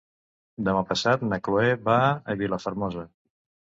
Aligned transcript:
Demà 0.69 0.79
passat 0.93 1.27
na 1.33 1.39
Cloè 1.49 1.69
va 1.91 1.99
a 2.35 2.39
Vilafermosa. 2.43 3.05